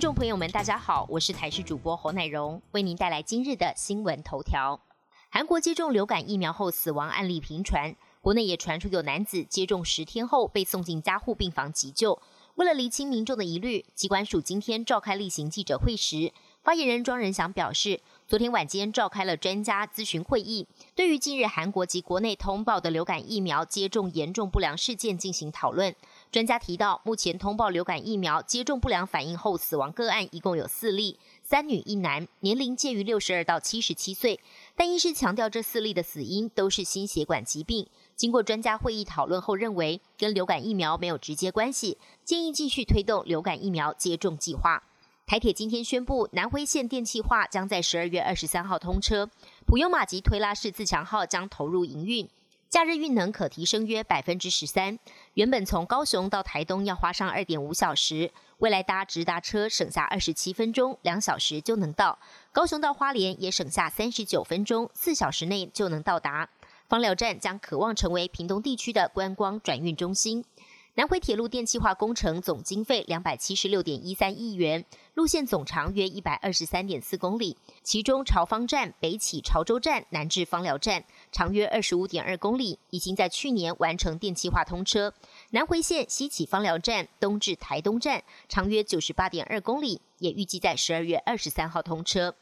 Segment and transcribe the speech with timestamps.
[0.00, 4.80] 听众朋友们，大家好，我是台视主播侯乃荣，为您带来今日的新闻头条。
[5.28, 12.18] 韩国接种流感疫苗后死亡案例频传，国内也传出有男子接种十天后被送进加护病房急救。
[12.54, 18.00] 为了厘清民众的疑虑，机关署今天召开例行记者会时，发言人庄仁祥表示。
[18.26, 25.92] 昨天晚间召开了专家咨询会议，对于近日韩国及国内通报的流感疫苗接种严重不良事件进行讨论。
[26.30, 34.38] 专家提到，目前通报流感疫苗接种不良反应后死亡个案一共有四例，三女一男，年龄介于六十二到七十七岁。
[34.76, 37.88] 但医师强调，这四例的死因都是心血管疾病。
[38.14, 44.84] 经过专家会议讨论后，认为跟流感疫苗没有直接关系，建议继续推动流感疫苗接种计划。
[45.26, 49.28] 台铁今天宣布，南回线电气化将在十二月二十三号通车，
[49.66, 52.28] 普悠马及推拉式自强号将投入营运，
[52.70, 54.96] 假日运能可提升约百分之十三。
[55.34, 62.16] 原本从高雄到台东要花上二点五小时，未来搭直达车省下二十七分钟，两小时就能到。
[62.52, 66.48] 高雄到花莲也省下三十九分钟，四小时内就能到达。
[66.88, 70.44] 芳寮站将渴望成为屏东地区的观光转运中心。
[70.94, 85.14] 南回铁路电气化工程总经费两百七十六点一三亿元，路线总长约一百二十三点四公里，其中朝方站北起潮州站，南至芳寮站，长约二十五点二公里，已经在去年完成电气化通车。
[85.50, 92.34] 南回线西起芳寮站，东至台东站，长约九十八点二公里，也预计在十二月二十三号通车。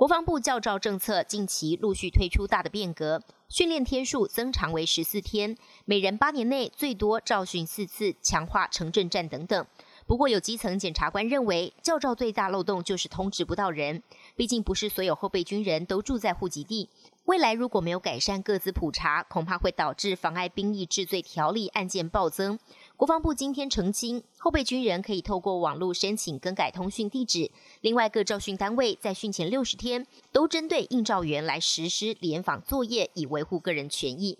[0.00, 9.66] 国防部教招政策近期陆续推出大的变革，训练天数增长为十四天，每人八年内最多召训四次，强化城镇战等等。
[10.06, 14.02] 不过，有基层检察官认为，教招最大漏洞就是通知不到人，
[14.34, 16.88] 毕竟不是所有后备军人都住在户籍地。
[17.26, 22.58] 未来如果没有改善各自普查，恐怕会导致妨碍兵役治罪条例案件暴增。
[22.96, 27.50] 国防部今天澄清，后备军人可以透过网络申请更改通讯地址。
[27.82, 34.38] 另外，各召训单位在训前六十天都针对应召员来实施联访作业，以维护个人权益。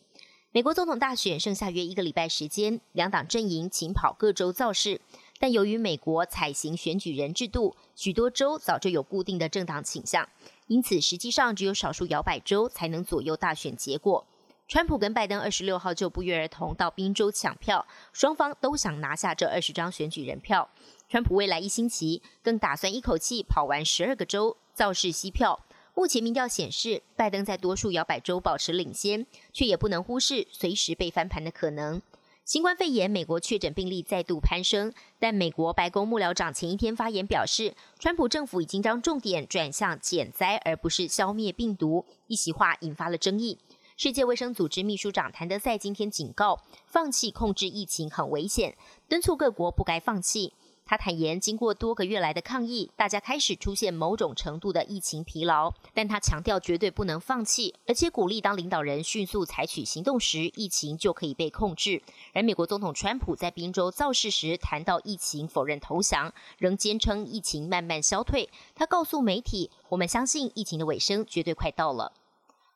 [0.53, 5.01] 美国总统大选剩下约一个礼拜时间，两党阵营紧跑各州造势。
[5.39, 10.29] 但由于美国采行选举人制度，许多州早就有固定的政党倾向，
[10.71, 14.25] 因此实际上只有少数摇摆州才能左右大选结果。
[14.69, 20.71] 川普跟拜登二十六号就不约而同到宾州抢票，双方都想拿下这二十张选举人票。
[21.09, 25.59] 川普未来一星期更打算一口气跑完十二个州造势吸票。
[25.93, 32.01] 目前民调显示，拜登在多数摇摆州保持领先，却也不能忽视随时被翻盘的可能。
[32.45, 42.05] 新冠肺炎，美国确诊病例再度攀升，但美国白宫幕僚长前一天发言表示，川普政府已经将重点转向减灾，而不是消灭病毒。
[42.27, 43.59] 一席话引发了争议。
[43.97, 48.77] 世界卫生组织秘书长谭德赛今天警告，放弃控制疫情很危险，
[49.09, 50.55] 敦促各国不该放弃。
[50.91, 55.73] 他坦言，经过多个月来的抗议，大家开始出现某种程度的疫情疲劳。
[55.95, 62.03] 但他强调，绝对不能放弃，而且鼓励当领导人迅速采取行动时，疫情就可以被控制。
[62.35, 68.51] 而美国总统川普在宾州造势时谈到疫情，否认投降，仍坚称疫情慢慢消退。
[68.75, 72.11] 他告诉媒体：“我们相信疫情的尾声绝对快到了。”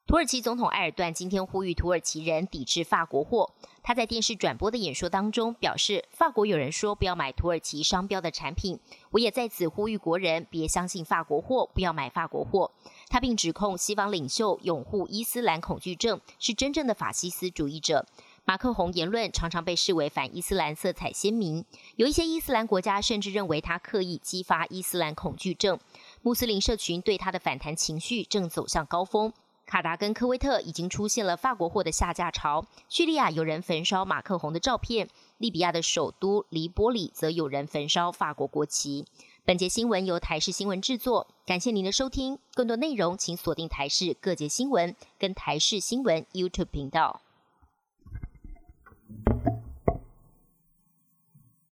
[0.07, 3.51] 土耳其总统埃尔段今天呼吁土耳其人抵制法国货。
[3.83, 8.79] 他在电视转播的演说当中表示，法国有人说不要买土耳其商标的产品，
[9.13, 12.71] 我也在此呼吁国人别相信法国货，不要买法国货。
[13.09, 18.07] 他并指控西方领袖拥护伊斯兰恐惧症，是真正的法西斯主义者。
[18.45, 21.65] 马克宏言论常常被视为反伊斯兰色彩鲜明，
[21.97, 25.79] 有一些伊斯兰国家甚至认为他刻意激发伊斯兰恐惧症。
[26.21, 29.33] 穆斯林社群对他的反弹情绪正走向高峰。
[29.75, 35.09] 卡达跟科威特已经出现了法国货的下架潮，叙利亚有人焚烧马克宏的照片，
[35.39, 39.05] 利比亚的首都黎波里则有人焚烧法国国旗。
[39.45, 42.39] 本节新闻由台视新闻制作，感谢您的收听。
[42.55, 47.21] 更多内容请锁定台视各节新闻跟台视新闻 YouTube 频道。